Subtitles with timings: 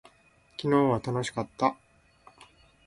[0.59, 1.75] 昨日は楽しかった。